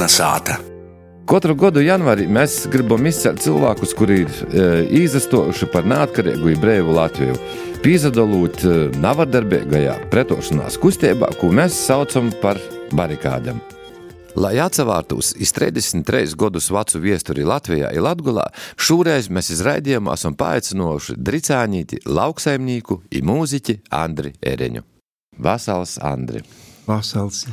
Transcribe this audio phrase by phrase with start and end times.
[0.00, 0.54] Kalnasāta.
[1.28, 4.62] Katru gadu janvārī mēs gribam izcelt cilvēkus, kuri ir e,
[5.02, 7.34] izastojuši par neatkarīgu brīvu Latviju.
[7.84, 12.56] Pīzadalūt e, navardarbīgajā pretošanās kustībā, ko mēs saucam par
[12.96, 13.60] barikādēm.
[14.40, 18.48] Lai atsevārtos iz 33 gadus vecu viesturi Latvijā un Latgulā,
[18.80, 24.86] šoreiz mēs izraidījumā esam paaicinojuši dricāņīti lauksaimnieku un mūziķi Andri Ereņu.
[25.36, 26.46] Vasals Andri.
[26.88, 27.44] Vasals.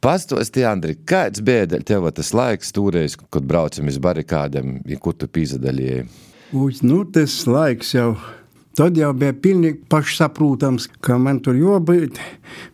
[0.00, 5.28] Pastosti, Andri, kāds bija tev tas laiks toreiz, kad braucam uz barikādēm, ja kur tu
[5.28, 6.06] pīzadaļēji?
[6.56, 8.14] Uj, nu, tas laiks jau
[8.78, 12.20] Tad jau bija pilnīgi pašsaprotams, ka man tur jābūt,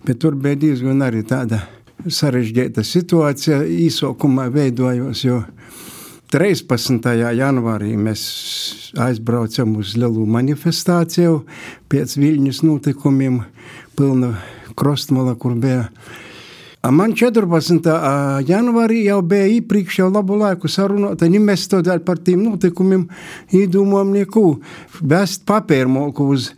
[0.04, 1.62] bet tur bija diezgan arī tāda
[2.04, 5.40] sarežģīta situācija īsākumā veidojos, jo
[6.30, 7.08] 13.
[7.38, 8.22] janvārī mēs
[9.00, 11.40] aizbraucam uz lielu manifestāciju
[11.88, 13.40] pēc Viļņas notikumiem,
[13.96, 14.34] pilna
[14.76, 15.88] krostmala, kur bija.
[16.92, 17.88] Man 14.
[18.46, 23.06] janvārī jau bija iepriekš jau labu laiku sarunāt, un mēs to dēļ par tiem notikumiem
[23.56, 24.58] īdomām neko.
[25.02, 26.50] Best papērmoku uz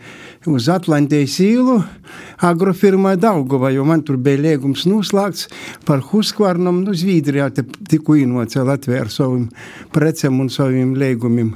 [0.47, 1.79] uz Atlantijas īlu,
[2.45, 5.49] agrofirmā Daugava, jo man tur bija liegums noslēgts
[5.89, 9.49] par Huskvarnam, nu, Zviedrijā tikko īnoca Latvijā ar saviem
[9.95, 11.55] precēm un saviem liegumiem.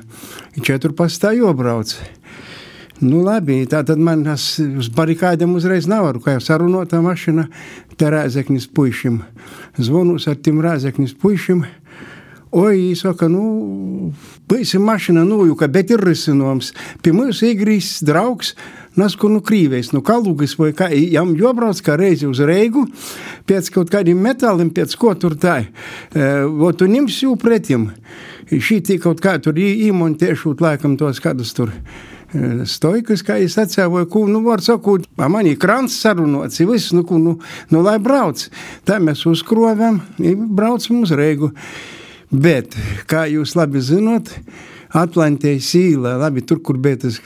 [0.58, 1.30] 14.
[1.38, 1.94] jobrauc.
[3.02, 7.48] Nu, labi, tā tad man tas uz barikādiem uzreiz nevaru, kā jau sarunota mašina,
[7.98, 9.16] te rēzeknis puišim.
[9.82, 11.64] Zvonus ar tiem rēzeknis puišim.
[12.52, 14.12] Oi, saka, nu,
[14.46, 16.70] būsim mašīna nojūka, bet ir risinājums.
[17.02, 18.54] Pie mums iegrīs draugs,
[18.92, 22.84] Nasku nu krīvējs, nu kalūgas vai kā, jām jobrauc kā reizi uz reigu,
[23.48, 25.62] pēc kaut kādiem metāliem, pēc ko tur tā.
[26.12, 27.88] O tu ņems jau pretim.
[28.52, 31.72] Šī tī kaut kā tur īmontēšūt laikam tos kādus tur
[32.68, 37.36] stoikas, kā es atcēloju, ko, nu, var sakot, manī krants sarunots, viss, nu, ko, nu,
[37.72, 38.46] nu, lai brauc.
[38.88, 40.00] Tā mēs uzkrovam,
[40.56, 41.52] braucam uz reigu.
[42.32, 42.76] Bet,
[43.10, 44.30] kā jūs labi zinot,
[44.92, 47.16] Atlantijas īlā, labi, tur, kur bija tas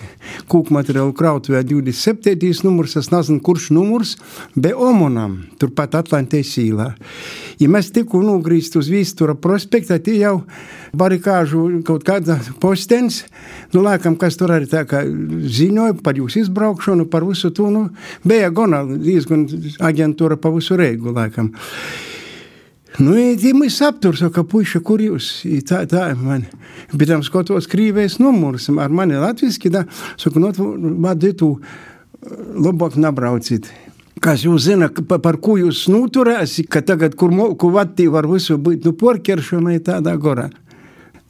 [0.46, 2.36] kūku materiālu krautuvē 27.
[2.66, 4.14] numurs, es nezinu, kurš numurs,
[4.54, 6.92] bija Omonam, turpat Atlantijas īlā.
[7.58, 10.36] Ja mēs tikko nogrīst uz Vīstura prospekta, tie jau
[10.96, 13.24] barikāžu kaut kāda postens,
[13.74, 17.88] nu, laikam, kas tur arī tā kā ziņoja par jūsu izbraukšanu, par visu to, nu,
[18.24, 19.48] bija gana diezgan
[19.82, 21.50] aģentūra pa visu reigu, laikam.
[22.96, 25.28] Nu, ja mēs aptur, saka, puiši, kur jūs?
[25.68, 26.46] Tā, tā, man.
[26.96, 29.84] Bet tam skatos krīvēs numurs, ar mani latviski, da,
[30.16, 30.52] saka, nu,
[31.04, 31.50] vadi tu
[32.56, 33.68] labāk nabraucīt.
[34.24, 38.56] Kas jūs zina, par, par ko jūs noturēsiet, ka tagad, kur moku vatī var visu
[38.56, 40.48] būt, nu, porkeršanai tādā gorā.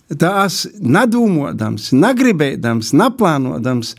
[0.06, 3.96] Tās nadūmodams, nagribēdams, naplānodams,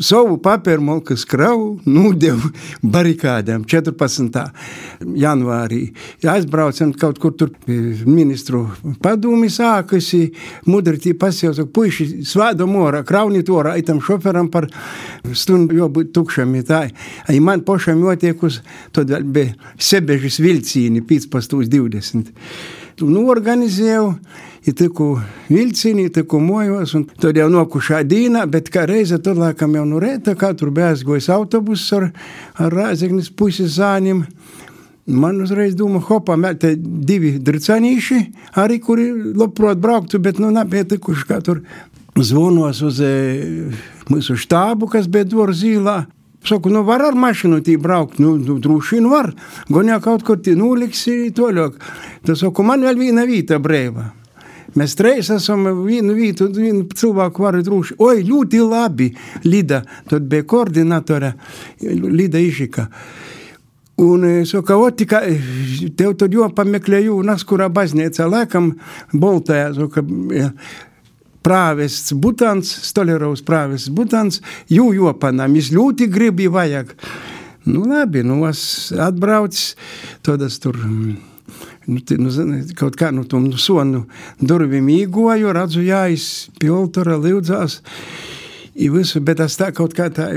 [0.00, 2.50] savu papīru malkas kravu nūdevu
[2.94, 4.40] barikādēm 14.
[5.20, 5.82] janvārī.
[6.32, 8.64] Aizbraucam kaut kur tur ministru
[9.02, 10.22] padomi sākasi,
[10.70, 14.68] mudri tī pasijauca, puiši svāda morā, kraunīt orā, itam šoferam par
[15.36, 16.86] stundu jābūt tukšam, tā.
[17.28, 18.60] Ai man pošam jotiekus,
[18.96, 22.32] tad bija sebežas vilcīni 15.20.
[23.00, 24.08] Nu, organizēju
[24.66, 25.14] ir tiku
[25.48, 30.00] vilcienī, tiku mojos, un tad jau nokušā dīnā, bet kā reize tur laikam jau no
[30.02, 32.10] rēta, kā tur bija aizgojis autobus ar,
[32.60, 34.24] ar rāzeknis puses zāņiem.
[35.10, 38.20] Man uzreiz doma, hopā, te divi dricanīši,
[38.60, 41.64] arī kuri labprāt brauktu, bet nu nebija tikuši kā tur
[42.20, 43.10] zvonos uz e,
[44.10, 45.98] mūsu štābu, kas bija Dvorzīlā.
[46.46, 49.32] Saku, nu var ar mašīnu tī braukt, nu, nu droši vien var.
[49.68, 51.76] Gan jau kaut kur tī nuliksi toļāk.
[52.24, 54.19] Tas saku, man vēl viena vīta brēva.
[54.78, 57.96] Mēs trīs esam vienu vietu, vienu cilvēku varu droši.
[57.98, 59.08] Oi, ļoti labi,
[59.46, 61.32] Lida, tad bija koordinatore
[61.82, 62.86] Lida Ižika.
[64.00, 65.24] Un es saka, o tikai
[65.98, 68.70] tev tad jau pameklēju, nas kurā baznīca, laikam,
[69.12, 70.04] Boltajā, saka,
[71.44, 74.40] prāvests Butans, Stolerovs prāvests Butans,
[74.72, 76.94] jū jopanām, es ļoti gribi vajag.
[77.68, 78.62] Nu labi, nu es
[78.96, 79.58] atbrauc,
[80.24, 80.80] todas tur
[81.90, 84.04] nu, nu, kaut kā nu, tom sonu
[84.40, 87.80] durvīm īgoju, redzu, jā, es pie oltora lūdzās.
[88.80, 90.28] I visu, bet tas tā kaut kā tā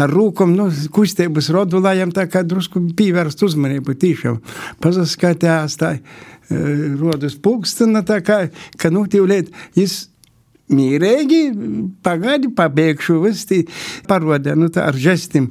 [0.00, 4.40] ar rūkom, nu, kustības rodulājam tā kā drusku pievērst uzmanību tīšām.
[4.82, 5.92] Pazaskatījās tā
[7.00, 8.40] rodas pulkstena tā kā,
[8.80, 10.06] ka nu, tīvliet, jis
[10.70, 11.42] mīrēgi,
[12.04, 13.64] pagaidi, pabeigšu, viss tī
[14.08, 15.50] parodē, nu, tā ar žestim.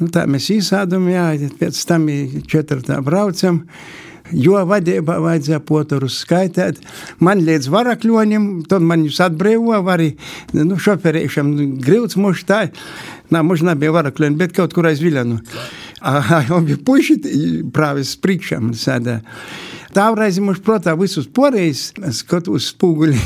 [0.00, 1.26] Nu, tā mēs īsādam, jā,
[1.60, 2.06] pēc tam
[2.48, 3.66] četrtā braucam.
[4.30, 6.78] Jo vadībā vajadzēja poturus skaitīt.
[7.18, 10.12] Man līdz varakļoņiem, tad man jūs atbrīvo, arī
[10.54, 11.50] nu, šoferēšam
[11.82, 12.60] grīvts muš tā.
[13.34, 15.40] Nā, muž nebija varakļoņi, bet kaut kur aiz viļanu.
[16.00, 17.18] Abi puiši
[17.74, 19.18] prāvis priekšām sēdē.
[19.90, 23.18] Tāvreiz mums protā visus porējus, es skatos spūguļi,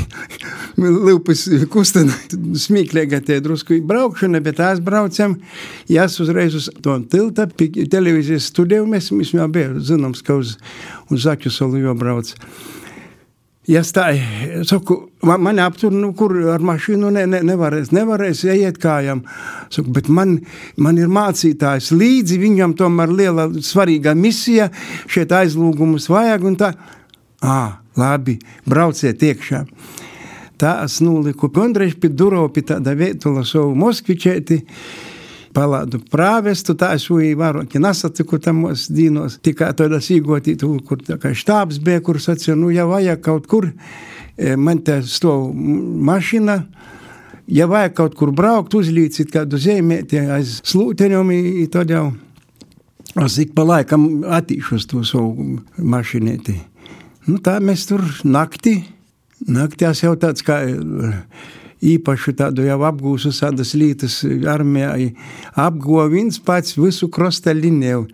[1.07, 5.37] lūpas kustana, smīklēga tie drusku braukšana, bet tās braucam,
[5.91, 10.55] jās uzreiz uz to tilta, pie televīzijas studiju, mēs, mēs jau bija zināms, ka uz,
[11.13, 12.33] uz Zaķu solu jau brauc.
[13.65, 18.77] Ja stāja, saku, man, man aptur, nu, kur ar mašīnu ne, ne, nevarēs, nevarēs iet
[18.81, 19.23] kājām.
[19.73, 20.35] Saku, bet man,
[20.77, 24.69] man ir mācītājs līdzi, viņam tomēr liela svarīga misija,
[25.09, 26.71] šeit aizlūgumus vajag un tā.
[27.41, 27.59] Ā,
[27.97, 28.37] labi,
[28.69, 29.65] brauciet iekšā.
[30.61, 34.61] Tā es noliku gandrīz pie durvīm, pie tāda vietula savu moskvičēti
[35.55, 41.31] palādu prāvestu, tā es viņu vairāki nesatiku tamos dīnos, tikai tādas īgotītu, kur tā kā
[41.35, 43.71] štābs bija, kur sacīja, nu, ja vajag kaut kur,
[44.59, 46.59] man te stov mašina,
[47.47, 51.33] ja vajag kaut kur braukt, uzlīcīt kādu zemēti aiz slūteņiem,
[51.73, 52.09] tad jau
[53.23, 56.57] es ik pa laikam attīšu uz to savu mašinēti.
[57.29, 58.81] Nu, tā mēs tur nakti,
[59.47, 60.59] naktī es jau tāds kā
[61.83, 64.93] īpaši tādu jau apgūsu tādas lietas armijā,
[65.59, 68.05] apguva viens pats visu krosta liniju.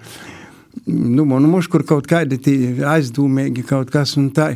[0.87, 2.39] Nu, man mums kur kaut kādi
[2.87, 4.53] aizdūmīgi kaut kas un tā.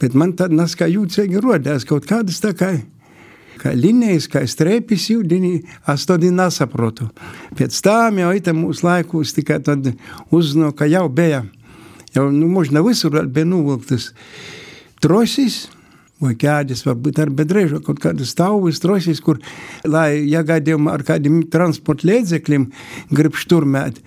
[0.00, 2.70] Bet man tad nas kā jūtīgi rodās kaut kādas tā kā,
[3.60, 5.58] kā linijas, kā strēpis jūdini,
[5.92, 7.10] es to nesaprotu.
[7.56, 9.90] Pēc tām jau ita mūsu laikos tikai tad
[10.32, 11.42] uzzino, ka jau bija,
[12.14, 14.12] jau, nu, možda visur bija nuvilktas
[15.00, 15.66] trosis,
[16.20, 19.40] vai ķēdes, varbūt ar bedrežu, kaut kādas stāvis, trosis, kur,
[19.88, 22.66] lai, ja gadījumā ar kādiem transporta līdzekļiem
[23.16, 24.02] grib šturmēt,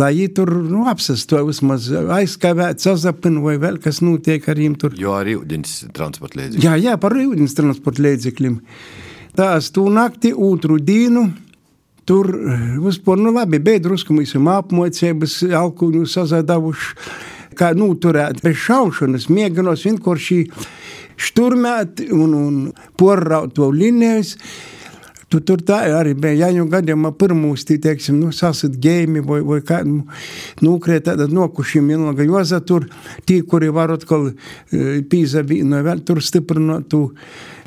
[0.00, 4.98] lai viņi tur nu, apsasto vismaz aizskavēt, sazapina vai vēl kas notiek ar viņiem tur.
[4.98, 6.66] Jo arī ūdens transporta līdzekļiem.
[6.66, 8.58] Jā, jā, par ūdens transporta līdzekļiem.
[9.38, 11.28] Tās tu nakti, otru dienu,
[12.08, 12.28] tur
[12.82, 16.96] vispār, nu labi, bija drusku mēs esam apmocības, alkuņu sazadavuši,
[17.56, 20.38] kā noturēt bez šaušanas, mēģinos vienkārši
[21.22, 22.62] šturmēt un, un
[22.98, 24.36] porraut to linijas.
[25.32, 29.62] Tu tur tā arī bija jaņu gadījumā pirmūs, tī, teiksim, nu, sasat gēmi vai, vai
[29.64, 30.02] kā, nu,
[30.60, 32.84] nukrēt tāda nokušiem ilga joza tur,
[33.24, 37.06] tī, kuri var atkal e, pīzabīt, no vēl tur stiprinot tu,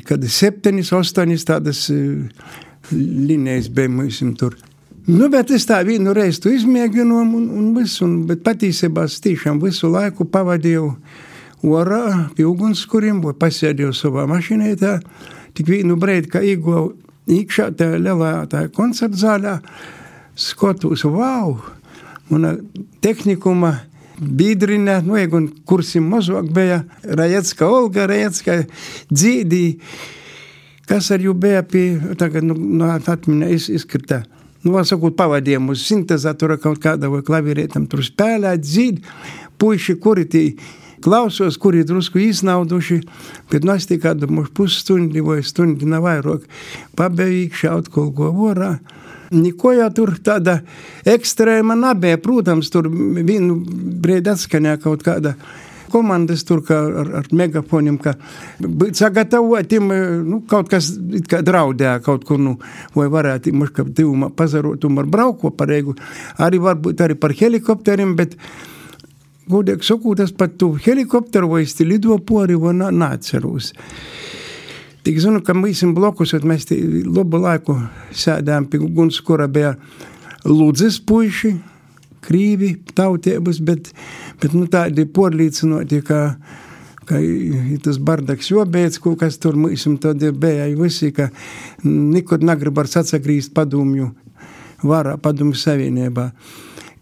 [0.06, 1.98] kad septenis, ostanis tādas e,
[2.94, 4.54] linijas bija mums tur.
[5.06, 9.20] Nu, bet es tā vienu reizi tu izmēģinu un, un visu, un, bet patīsībā es
[9.22, 10.88] tiešām visu laiku pavadīju
[11.64, 14.98] orā pie ugunskuriem, vai pasēdēju savā mašīnētā,
[15.56, 16.94] tik vienu brīdi, kā ieguvu
[17.26, 19.56] iekšā tajā lielā tā koncerta zālē,
[20.36, 21.56] skatos, wow,
[22.30, 22.56] mana
[23.04, 23.78] tehnikuma
[24.20, 28.62] biedrine, nu, jeigu kursim mazāk bija, Rajecka Olga, Rajecka
[29.10, 29.64] dzīdī,
[30.88, 31.88] kas ar jų bija pie,
[32.18, 34.22] tagad, nu, nu atminē iz, izkrita.
[34.64, 39.04] Nu, var sakot, pavadījām uz sintezatora kaut kāda vai klavierētam tur spēlēt, dzīd,
[39.60, 40.46] puiši, kuri tie
[41.06, 43.00] klausos, kuri drusku iznauduši,
[43.52, 46.46] bet nu es tikai kādu pusstundi vai stundi nav vairāk
[46.98, 48.76] pabeigšu šaut kaut ko vorā.
[49.34, 50.60] Neko jau tur tāda
[51.06, 52.18] ekstrēma nebija.
[52.22, 53.58] Protams, tur vienu
[54.02, 55.34] brīdi atskanēja kaut kāda
[55.90, 58.14] komandas tur ar, ar megafoniem, ka
[58.92, 59.90] sagatavotiem,
[60.26, 60.90] nu, kaut kas
[61.30, 62.56] kā draudēja kaut kur, nu,
[62.96, 65.96] vai varētu, muška, tivumā pazarotum ar brauko pareigu,
[66.42, 68.36] arī varbūt arī par helikopteriem, bet
[69.50, 73.72] godīgi sakot, es pat tu helikopteru vai lido pori, vai neatceros.
[75.06, 76.66] Tik zinu, ka mēs esam blokus, un mēs
[77.06, 77.76] labu laiku
[78.10, 79.76] sēdējām pie guns, kura bija
[80.46, 81.52] lūdzes puiši,
[82.26, 83.92] krīvi, tautības, bet,
[84.42, 86.20] bet nu, tādi porlīcinoti, ka,
[87.06, 87.22] ka
[87.84, 91.30] tas bardaks jobēc, ko kas tur mēs tad bija visi, ka
[91.86, 94.10] nekad negrib ar atsagrīst padomju
[94.82, 96.32] varā, padomju savienībā.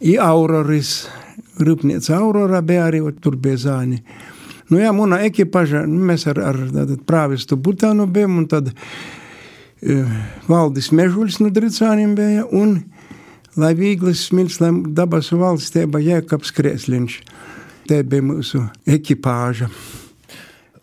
[0.04, 1.06] I auroris,
[1.60, 4.00] rūpnīca Aurora bija arī, tur bija zāņi.
[4.70, 10.00] Nu, jā, mūna ekipaža, nu, mēs ar, ar tātad, prāvestu Butānu bijām, un tad e,
[10.48, 12.78] valdis Mežuļs no Dricāniem bija, un,
[13.60, 17.18] lai vieglis smils, lai dabas valsts, bija Jēkabs Kriesliņš.
[17.84, 19.68] Te bija mūsu ekipāža.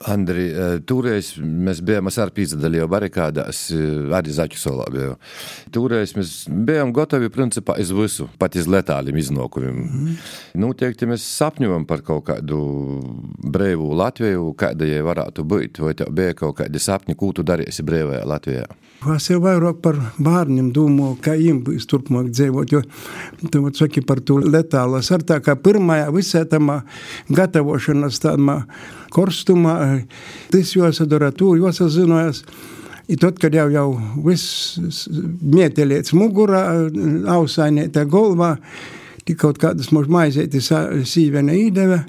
[0.09, 5.15] Andri, eh, toreiz mēs bijām ar pīzdali jau barikādās, eh, arī Zaķu solā bija.
[5.71, 9.75] Toreiz mēs bijām gatavi principā iz visu, pat iz letāliem iznākumiem.
[9.75, 10.17] Mm.
[10.55, 12.59] Noteikti mēs sapņojam par kaut kādu
[13.43, 17.83] brīvu Latviju, kāda jai varētu būt, vai tev bija kaut kādi sapņi, ko tu darīsi
[17.83, 18.67] brīvajā Latvijā.
[19.15, 22.71] Es jau vairāk par bērniem domāju, kā viņiem būs turpmāk dzīvot.
[22.71, 22.81] Jo
[23.49, 24.99] tu saki par to letālu.
[24.99, 26.83] Es ar tā kā pirmajā visā tamā
[27.33, 28.59] gatavošanas tādā
[29.11, 29.90] korstumā,
[30.51, 32.43] tas jāsadara tur, jāsazinojas.
[33.11, 33.87] I tad, kad jau, jau
[34.23, 34.77] viss
[35.41, 36.63] mietelēts mugurā,
[37.33, 38.53] ausainētā golvā,
[39.27, 40.71] tik kaut kādas mums maizētis
[41.11, 42.03] sīvena īdeve,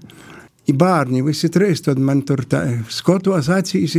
[0.71, 3.97] I bērni visi trīs, tad man tur tā skotos acīs,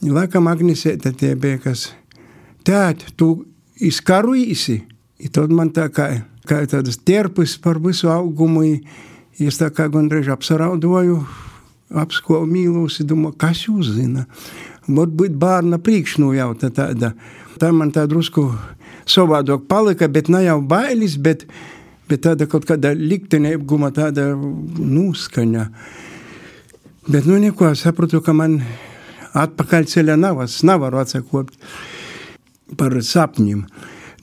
[0.00, 1.90] laikam Agnisēta tie bija, kas
[2.64, 3.44] tēt, tu
[3.84, 4.78] izkaruīsi,
[5.18, 6.06] I tad man tā kā,
[6.46, 11.16] kā tādas tierpes par visu augumu, i es tā kā gandrīz apsaraudoju,
[11.94, 14.26] apskolu mīlūsi, domāju, kas jūs zina.
[14.88, 17.12] Varbūt bērna priekšnojauta tāda.
[17.60, 18.46] Tā man tā drusku
[19.08, 21.46] savādāk palika, bet ne jau bailis, bet,
[22.08, 25.68] bet tāda kaut kāda liktenīguma, tāda noskaņa.
[27.08, 28.60] Bet nu neko, sapratu, ka man
[29.36, 31.52] atpakaļ ceļa nav, es nevaru atsakot
[32.76, 33.64] par sapņiem.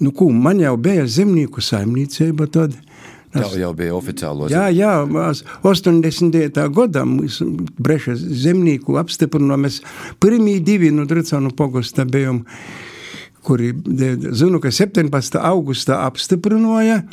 [0.03, 2.75] Nu, ko, man jau bija zemnieku saimniecība tad.
[3.35, 4.93] Tev jau bija oficiālo Jā, jā,
[5.63, 6.59] 80.
[6.75, 7.41] gadā mēs
[7.81, 9.65] breša zemnieku apstiprinājām.
[9.67, 9.81] Mēs
[10.23, 12.43] pirmie divi no Dricānu pogosta bijām,
[13.45, 13.73] kuri,
[14.31, 15.39] zinu, ka 17.
[15.41, 17.03] augustā apstiprināja.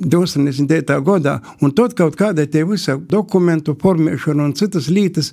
[0.00, 0.94] 89.
[1.04, 5.28] gadā, un tad kaut kāda tie visa dokumentu formēšana un citas lietas,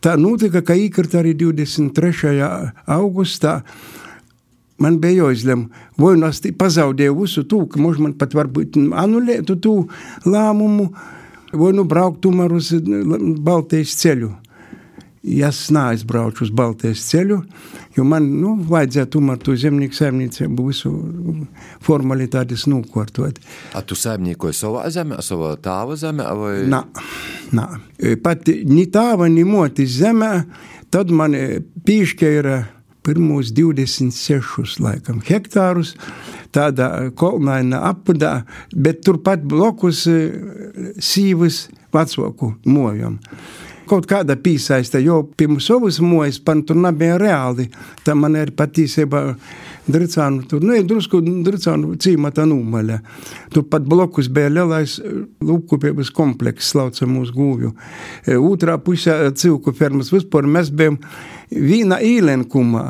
[0.00, 2.72] tā notika, ka īkart arī 23.
[2.96, 3.58] augustā
[4.80, 5.68] man bija jāizlemj,
[6.00, 9.74] vai nu es pazaudēju visu to, ka mums man pat varbūt anulētu to
[10.26, 10.90] lēmumu,
[11.52, 12.72] vai nu braukt tomēr uz
[13.44, 14.32] Baltijas ceļu.
[15.20, 17.42] Ja es neaizbraucu uz Baltijas ceļu,
[17.92, 20.92] jo man nu, vajadzēja tomēr to zemnieku saimniecību visu
[21.84, 23.36] formalitātes nokārtot.
[23.76, 26.28] A tu saimniekoji savā zemē, savā tāva zemē?
[26.40, 26.54] Vai...
[26.72, 26.80] Nā,
[27.52, 27.68] nā.
[28.24, 30.32] Pat ni tāva, ni motis zemē,
[30.88, 31.36] tad man
[31.84, 32.56] pīšķēra
[33.06, 35.94] pirmos 26 laikam, hektārus,
[36.54, 38.40] tādā kolnaina apgadā,
[38.74, 40.04] bet turpat blokus
[41.00, 43.18] sīvas vecāku mojam.
[43.90, 47.66] Kaut kāda piesaista, jo pirms savas mojas pan tur nebija reāli.
[48.06, 49.24] Tā man ir patiesībā
[49.88, 52.98] Dricānu, tur, nu, drusku Dricānu cīmata nūmaļa.
[53.54, 54.98] Tur pat blokus bija lielais
[55.46, 57.72] lūpkopības komplekss, laucamūs gūvju.
[58.44, 61.00] Otrā pusē cilku fermas vispār mēs bijām
[61.50, 62.84] vīna īlenkumā,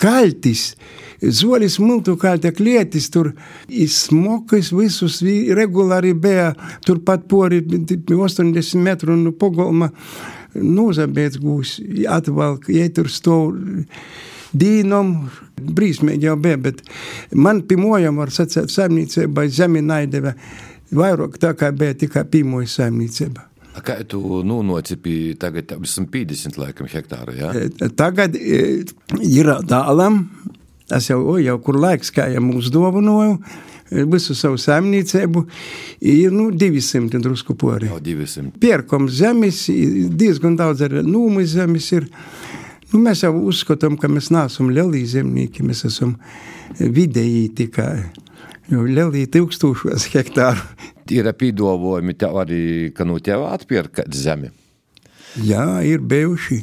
[0.00, 0.70] kaltis,
[1.20, 3.34] zolis multu kalta klietis, tur
[3.68, 5.20] smokas visus
[5.56, 6.54] regulāri bija,
[6.86, 9.90] turpat pori 80 metru un pogolma
[10.54, 11.78] nozabēc gūs,
[12.10, 13.52] atvalk, ja tur stov
[14.56, 15.14] dīnom,
[15.60, 16.82] brīsmīgi jau bija, bet
[17.36, 20.34] man pirmojam var sacēt saimniecībai zemi naideve,
[20.94, 23.46] vairāk tā kā bija tikai pirmoja saimniecība.
[23.86, 27.32] Kā tu nonāci pie tagad 50 laikam, hektāra?
[27.36, 27.50] Ja?
[27.96, 30.24] Tagad ir dālam,
[30.90, 33.38] es jau, o, jau kur laiks, kā jau mums dovanoju,
[34.10, 35.44] visu savu saimniecību,
[36.02, 37.88] ir nu, 200 drusku pori.
[37.90, 38.58] Jau 200.
[38.62, 39.64] Pērkam zemes,
[40.18, 42.10] diezgan daudz arī nūmas zemes ir.
[42.10, 42.59] Nu,
[42.98, 46.16] mēs jau uzskatām, ka mēs neesam lielī zemnieki, mēs esam
[46.80, 47.94] vidēji tikai.
[48.70, 50.64] Jo lielī tūkstošos hektāru.
[51.10, 54.52] Ir pīdolojumi tev arī, ka no tev atpērk zemi.
[55.42, 56.60] Jā, ir bijuši.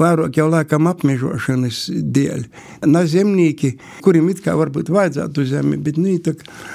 [0.00, 2.46] Vairāk jau laikam apmežošanas dēļ.
[2.88, 6.16] Na zemnieki, kuriem it kā varbūt vajadzētu zemi, bet nu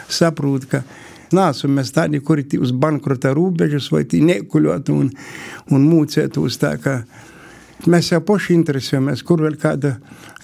[0.10, 0.84] saprot, ka
[1.36, 5.10] Nāsam mēs tādi, kuri uz bankrota robežas vai tī nekuļot un,
[5.76, 7.02] un mūcēt uz tā, ka
[7.86, 9.98] mēs jau paši interesējamies, kur vēl kāda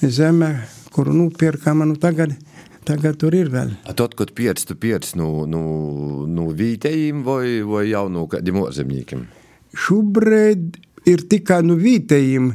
[0.03, 0.53] zeme,
[0.93, 2.37] kuru nupirkām, nu tagad
[2.83, 3.73] tagad tur ir vēl.
[3.87, 5.63] Tad, kad pieredzi, pieredzi no, no,
[6.29, 9.25] no vietējiem vai, vai jau no kādiem ārzemniekiem?
[9.73, 10.77] Šobrīd
[11.09, 12.51] ir tikai no vietējiem,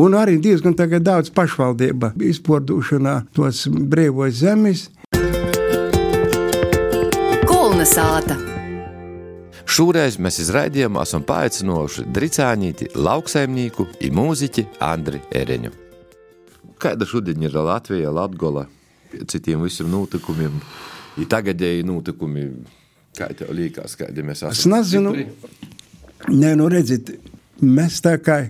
[0.00, 4.88] un arī diezgan daudz pašvaldība izpārdošanā tos brīvos zemes.
[7.48, 8.49] Kulna sāta.
[9.70, 15.70] Šoreiz mēs izraidījumā esam paaicinoši Dricāņīti, lauksaimnieku un mūziķi Andri Ereņu.
[16.80, 18.66] Kāda šodien ir Latvija, Latgola?
[19.26, 20.58] citiem visiem notikumiem,
[21.18, 22.46] ir tagadēji notikumi.
[23.18, 24.54] Kā tev liekas, kādi mēs esam?
[24.54, 25.14] Es nezinu,
[26.30, 27.12] nē, nu redziet,
[27.62, 28.44] mēs tā kā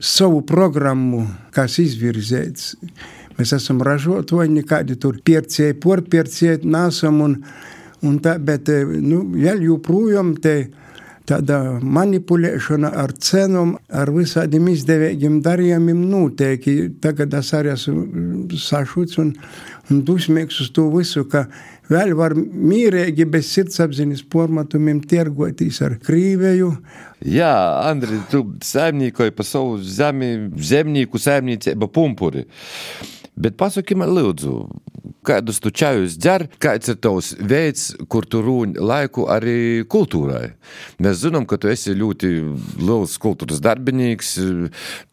[0.00, 2.72] savu programmu, kas izvirzēts,
[3.38, 7.77] mēs esam ražotāji, nekādi tur piercēji, porpiercēji, nesam un, un
[8.22, 8.70] tā, bet,
[9.02, 10.36] nu, vēl joprojām
[11.28, 16.64] tāda manipulēšana ar cenām, ar visādiem izdevīgiem darījumiem notiek.
[17.04, 19.34] Tagad es arī esmu sašuts un,
[19.90, 21.46] un dusmīgs uz to visu, ka
[21.92, 26.72] vēl var mīrīgi bez sirdsapziņas pormatumiem tirgoties ar Krīvēju.
[27.28, 27.52] Jā,
[27.88, 32.46] Andri, tu saimniekoji pa savu zemi, zemnieku saimniecību pumpuri.
[33.38, 34.54] Bet pasaki man, lūdzu,
[35.28, 40.52] kādus tu čajus dzer, kāds ir tavs veids, kur tu rūni laiku arī kultūrai.
[41.04, 42.32] Mēs zinām, ka tu esi ļoti
[42.80, 44.34] liels kultūras darbinīgs,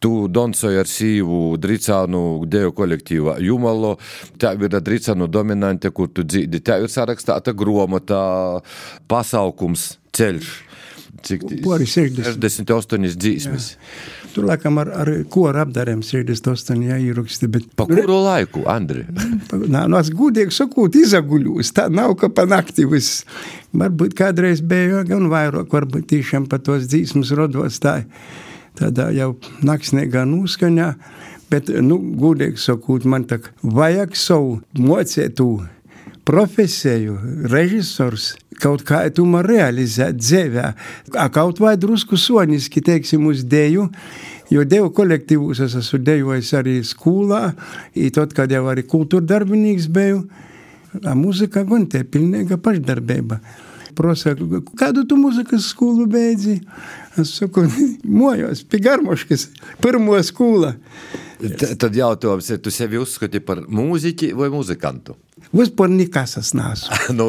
[0.02, 3.96] tu donsoji ar sīvu Dricānu deju kolektīvā Jumalo,
[4.40, 8.22] tev ir Dricānu dominante, kur tu dzīdi, tev ir sarakstāta gromata,
[9.10, 10.54] pasaukums, ceļš.
[11.26, 12.36] Cik Pori 60.
[12.36, 13.70] 68 dzīsmes.
[14.36, 17.70] Tur laikam ar, ar koru apdarēm 68 jāieraksta, bet...
[17.78, 19.06] Pa kuru laiku, Andri?
[19.48, 21.70] Nā, nu, es gudīgi sakot, izaguļos.
[21.72, 23.22] Tā nav, ka pa nakti viss.
[23.72, 28.02] Varbūt kādreiz bija gan vairāk, varbūt tiešām pa tos dzīsmas rodos tā,
[28.76, 29.30] tādā jau
[29.64, 30.90] naksnīgā noskaņā.
[31.48, 35.48] Bet, nu, gudīgi sakot, man tā vajag savu mocētu
[36.26, 37.16] profesiju,
[37.50, 40.70] režisors, kaut kā tomēr realizēt dzīvē.
[41.34, 43.86] Kaut vai drusku soniski, teiksim, uz dēju,
[44.50, 47.52] jo deju kolektīvus es esmu dejojis arī skolā,
[47.94, 50.24] i tad, kad jau arī kultūrdarbinīgs biju,
[51.04, 53.40] a muzika gan te pilnīga pašdarbība.
[53.96, 54.34] Prosa,
[54.76, 56.58] kādu tu muzikas skolu beidzi?
[57.16, 57.64] Es saku,
[58.20, 59.46] mojos, pie garmoškas,
[59.80, 60.74] pirmo skolu.
[61.80, 65.16] Tad jautājums ir, tu sevi uzskati par mūziķi vai muzikantu?
[65.52, 66.96] Nekas es neesmu.
[67.18, 67.26] nu,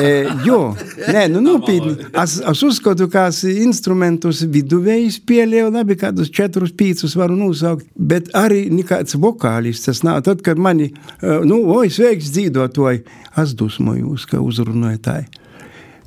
[0.00, 0.74] e, jo,
[1.12, 2.06] nē, nu, nopietni.
[2.16, 8.32] Es, es uzskatu, ka es instrumentus viduvēji spēlēju, labi, kādus četrus, piecus varu nosaukt, bet
[8.32, 10.00] arī nekāds vokālists.
[10.04, 10.90] Nav tad, kad mani,
[11.20, 13.04] nu, oi, sveiks dzīvotoji,
[13.44, 15.20] es dusmojos, ka uzrunāju tā.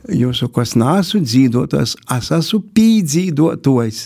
[0.05, 4.01] Jo saku, es neesmu dzīvotājs, es esmu pīdzīvotājs.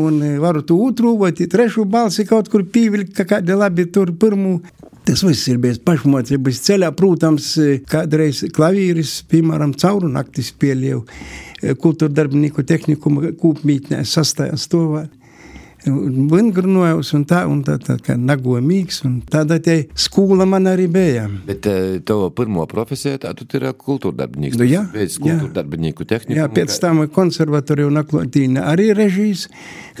[0.00, 4.60] Un varu to otru vai trešu balsi kaut kur pīvilkt, ka kādi labi tur pirmu
[5.06, 6.88] Tas viss ir bijis pašmācības ceļā.
[6.98, 7.52] Protams,
[7.86, 11.04] kādreiz klavīris, piemēram, cauru nakti spēlēju
[11.82, 15.04] kultūra darbinieku tehnikuma kūpmītnē sastajā stāvā.
[15.86, 21.26] Vingrunojos un tā, un tā, tā kā nagomīgs, un tāda te skola man arī bija.
[21.46, 21.66] Bet
[22.06, 24.58] tev pirmo profesiju tā tu ir kultūrdarbinīgs.
[24.58, 26.38] Nu, jā, Pēc kultūrdarbinīku tehniku.
[26.40, 29.46] Jā, pēc tam konservatoriju un aklotīna arī režīs.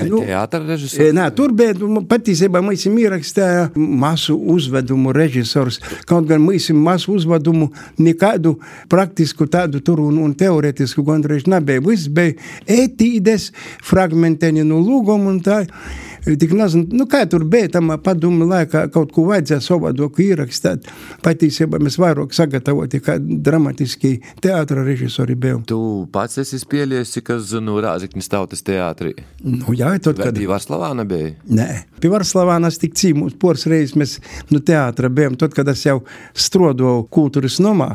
[0.02, 1.14] Nu, teātra režisors?
[1.16, 1.72] Nē, tur bija,
[2.10, 5.78] patiesībā mēs ierakstīja masu uzvedumu režisors,
[6.08, 7.70] kaut gan mēs masu uzvedumu
[8.02, 8.56] nekādu
[8.92, 11.84] praktisku tādu tur un, un teoretisku gandrīz nebija.
[11.86, 12.34] Viss bija
[12.66, 13.52] etīdes,
[13.86, 15.62] fragmentēni no lūgumu un tā.
[15.84, 16.05] Yeah.
[16.26, 20.88] Tik nezinu, nu, kā tur bija tam padomu laikā, kaut ko vajadzēja savādāk ierakstīt.
[21.22, 25.62] Patiesībā mēs vairāk sagatavoti kā dramatiski teātra režisori bijām.
[25.70, 25.78] Tu
[26.10, 29.14] pats esi cik es zinu, Rāziknis tautas teātrī.
[29.44, 30.34] Nu, jā, tad, Vai kad...
[30.34, 31.30] bija Varslavāna bija?
[31.46, 31.68] Nē,
[32.02, 34.16] pie Varslavānas tik cīmūs, pors reizes mēs
[34.50, 36.00] no teātra bijām, tad, kad es jau
[36.34, 37.92] strodoju kultūras nomā,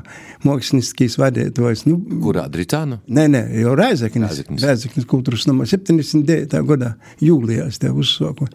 [0.47, 1.83] mākslinieckīs vadētājs.
[1.89, 3.01] Nu, Kurā Dricānu?
[3.11, 3.75] Nē, nē, jau.
[3.81, 4.39] Rēzeknis.
[4.63, 6.63] Rēzeknis kultūras nomā 79.
[6.71, 8.47] gadā jūlijā es tev uzsāku.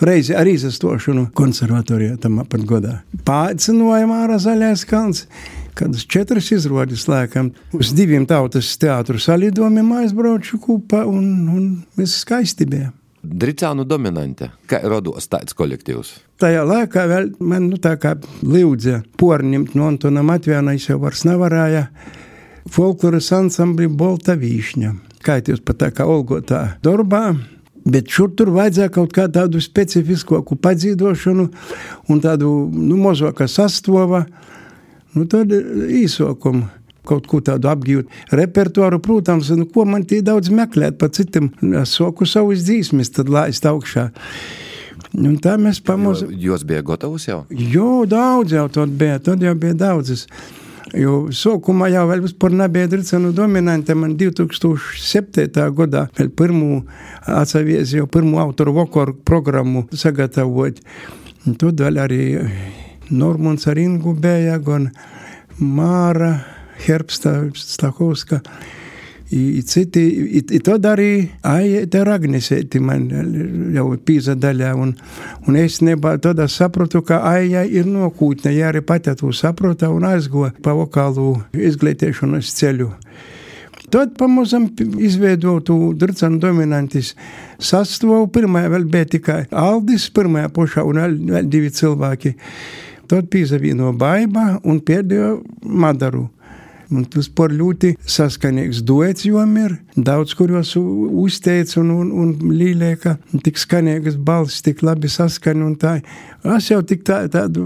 [0.00, 2.96] Reizi ar izstošanu konservatorijā tam apat godā.
[3.24, 5.26] Pācinājām ārā zaļais kalns.
[5.74, 11.64] Uz četras izrādes lēkam, uz diviem tautas teātru salidojumiem aizbraucu kopā un, un
[11.98, 12.92] viss skaisti bija.
[13.24, 14.50] Dricānu dominante.
[14.68, 16.12] Kā rados tāds kolektīvs?
[16.38, 21.24] Tajā laikā vēl man nu, tā kā lūdza porņemt no Antona Matvijana, es jau vairs
[21.26, 21.86] nevarēju.
[22.70, 24.92] Folkloras ansambli Bolta Vīšņa.
[25.24, 27.32] Kā jūs pat tā kā Olgotā darbā,
[27.84, 31.44] Bet šur tur vajadzēja kaut kādu tādu specifiskāku padzīvošanu
[32.08, 34.24] un tādu nu, mazāku sastāvu,
[35.16, 35.60] nu, tādu
[36.04, 36.70] īsākumu.
[37.04, 38.08] Kaut ko tādu apgūt.
[38.32, 41.50] Repertuāru, protams, nu, ko man tie daudz meklēt, pa citam
[41.84, 44.06] soku savus dzīsmes, tad laist augšā.
[45.12, 46.32] Un tā mēs pamazām.
[46.32, 47.42] Jūs bija gatavs jau?
[47.52, 50.24] Jo, daudz jau tad bija, tad jau bija daudzas.
[50.94, 53.96] Jo sākumā jau vēl vispār nebija dricenu dominante.
[53.98, 55.48] Man 2007.
[55.74, 56.84] gadā vēl pirmo
[57.26, 60.78] atsavies jau pirmo autoru vokoru programmu sagatavot.
[61.44, 62.20] Un Tad vēl arī
[63.10, 64.88] Normons ar Ingu bija, gan
[65.58, 66.32] Māra,
[66.86, 68.40] Herbsta, Stahovska.
[69.34, 70.00] I, citi,
[70.38, 73.08] i, i tad arī Aijēta Ragnesēti man
[73.74, 74.92] jau pīza daļā, un,
[75.48, 80.06] un es nebā es sapratu, ka Aijā ir nokūtne, ja arī pati to saprota un
[80.06, 82.92] aizgo pa vokālu izglītēšanas ceļu.
[83.90, 84.68] Tad pamazam
[84.98, 87.12] izveidotu Drcanu dominantis
[87.62, 88.28] sastāvu.
[88.32, 92.34] Pirmā vēl bija tikai Aldis, pirmajā pošā un vēl, vēl divi cilvēki.
[93.10, 96.28] Tad pīzavīno Baiba un pēdējo Madaru.
[96.92, 99.76] Un tas par ļoti saskanīgs duets jom ir.
[99.96, 103.16] Daudz, kurios uzteica un, un, un līlēka,
[103.46, 105.96] tik skanīgas balss, tik labi saskan un tā.
[106.56, 107.64] Es jau tik tā, tādu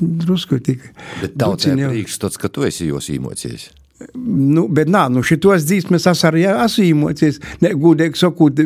[0.00, 0.90] drusku tik.
[1.20, 3.70] Bet duciņu jau- priekšstats, ka tu esi jos īmocies.
[4.14, 7.38] Nu, bet nā, nu šitos dzīsmes es arī esmu īmocies.
[7.78, 8.58] Gudīgi sakot,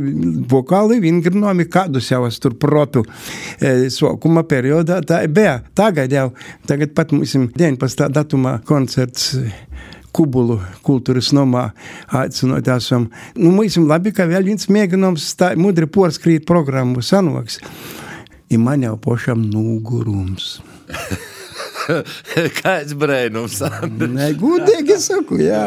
[0.51, 3.05] vokāli vingrinomi kādus jau es tur protu
[3.61, 5.03] e, sokuma periodā.
[5.07, 5.59] Tā bija.
[5.79, 6.31] Tagad jau,
[6.67, 8.09] tagad pat mums 19.
[8.17, 9.35] datumā koncerts.
[10.19, 11.69] E, Kubulu kultūras nomā
[12.11, 13.09] aicinot esam.
[13.39, 17.61] Nu, mums labi, ka vēl viens mēģinājums tā mudri porskrīt programmu sanoks.
[18.51, 20.59] I man jau pošam nūgurums.
[22.61, 23.61] Kāds brēnums?
[23.99, 25.65] Nē, gudīgi saku, jā.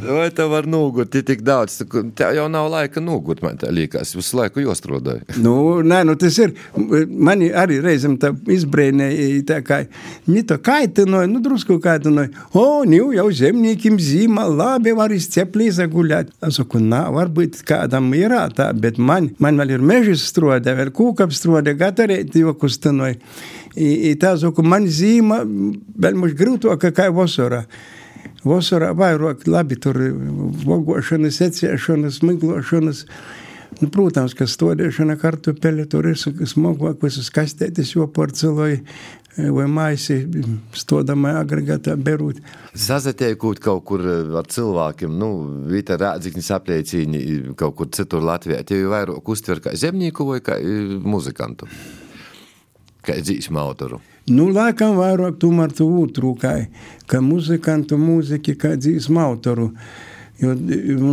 [0.00, 1.80] Vai tev var nogurt, ja tik daudz?
[2.18, 4.14] Tev jau nav laika nogurt, man tā liekas.
[4.16, 5.26] Visu laiku jostrodāji.
[5.40, 6.52] Nu, nē, nu tas ir.
[7.08, 9.80] Mani arī reizēm tā izbrēnēja, tā kā,
[10.28, 12.28] ni to kaitinoja, nu drusku kaitinoja.
[12.52, 16.34] O, nu jau zemniekiem zīmā, labi var izceplī zaguļāt.
[16.46, 20.92] Es saku, nā, varbūt kādam ir tā, bet man, man vēl ir mežas strode, vēl
[20.94, 23.16] kūkap strode, gatarēti jau kustinoja.
[23.76, 27.64] I, i tā, saku, man zīmā vēl mums grūtāk kā vasarā.
[28.42, 29.98] Vasarā vairāk labi tur
[30.64, 33.04] vogošanas, ecēšanas, miglošanas.
[33.80, 38.80] Nu, protams, ka stodēšana kartupeļa tur ir smagāk, visas kastētis joporceloja
[39.54, 40.18] vai maisi
[40.74, 42.40] stodamā agregātā berūt.
[42.74, 44.02] Sazatiekot kaut kur
[44.40, 45.30] ar cilvēkiem, nu,
[45.70, 47.22] Vita Rādziknis apliecīni
[47.56, 50.58] kaut kur citur Latvijā, tie jau vairāk uztver kā zemnieku vai kā
[51.06, 51.70] muzikantu?
[53.06, 54.00] Kā dzīsmu autoru?
[54.30, 56.54] Nu, laikam vairāk tomēr tu kā,
[57.06, 59.70] kā muzikantu mūziki, kā dzīsmu autoru.
[60.40, 60.54] Jo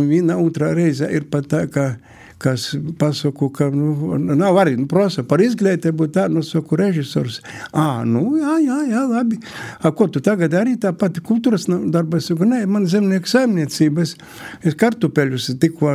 [0.08, 1.96] viena otrā reize ir pat tā, ka
[2.38, 7.40] kas pasaku, ka nu, nav arī nu, prasa par izglītību, tā, nu, saku, režisors.
[7.74, 9.40] Ā, nu, jā, jā, jā, labi.
[9.82, 12.22] A, ko tu tagad arī tā pati kultūras darba?
[12.22, 14.14] Es saku, nē, man zemnieku saimniecības,
[14.62, 15.92] es kartupeļus tikko,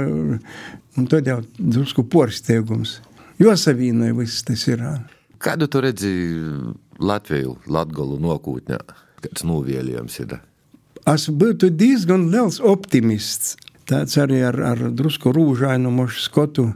[1.00, 3.00] un tad jau drusku porsteigums.
[3.42, 4.84] Jo savīnoja viss tas ir.
[5.44, 6.10] Kādu tu redzi
[7.04, 8.80] Latviju, Latgolu nokūtņā?
[9.24, 10.38] Kāds novielījums ir?
[11.10, 13.58] Es būtu diezgan liels optimists.
[13.90, 16.70] Tāds arī ar, ar drusku rūžainu mošu skotu.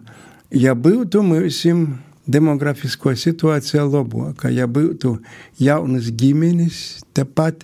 [0.51, 1.85] Ja būtu mūsim
[2.27, 5.15] demografisko situācija labāka, ja būtu
[5.63, 7.63] jaunas ģimenes tepat,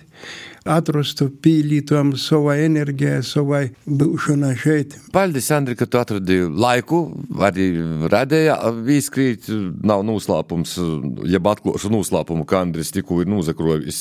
[0.64, 4.96] atrastu pīlītam savai enerģijai, savai būšanai šeit.
[5.14, 7.04] Paldies, Andri, ka tu atradi laiku,
[7.44, 7.68] arī
[8.10, 9.50] radēja vīskrīt,
[9.84, 10.76] nav noslēpums,
[11.28, 14.00] ja atklāšu noslēpumu, ka Andris tikko ir nozakrojis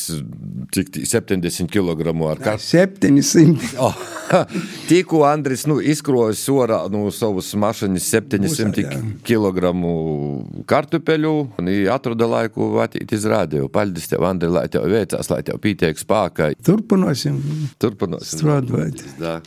[0.74, 2.64] cik 70 kg ar katru.
[2.74, 3.76] 700.
[3.84, 3.98] Oh,
[4.90, 9.74] tikko Andris nu, izkrojas orā no savas mašinas 700 kg
[10.70, 13.70] kartupeļu, un atrada laiku vatīt izrādīju.
[13.74, 16.53] Paldies tev, Andri, lai tev veicās, lai tev pītiek spēkai.
[16.64, 17.40] Turpināsim.
[17.82, 18.38] Turpināsim.
[18.40, 19.04] Strādāt.
[19.20, 19.40] Da.